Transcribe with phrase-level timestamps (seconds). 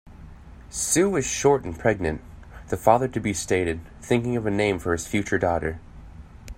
[0.71, 2.21] "Sue is short and pregnant",
[2.69, 5.79] the father-to-be stated, thinking of a name for his future daughter.